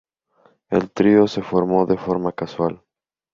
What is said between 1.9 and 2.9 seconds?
manera casual.